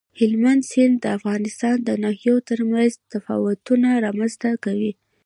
[0.19, 4.91] هلمند سیند د افغانستان د ناحیو ترمنځ تفاوتونه رامنځ ته کوي.